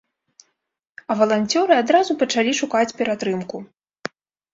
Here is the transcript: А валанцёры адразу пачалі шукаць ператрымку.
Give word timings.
А 1.11 1.17
валанцёры 1.19 1.73
адразу 1.83 2.11
пачалі 2.21 2.51
шукаць 2.61 2.95
ператрымку. 3.03 3.57